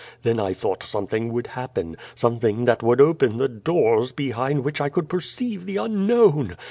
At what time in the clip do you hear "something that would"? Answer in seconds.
2.15-2.99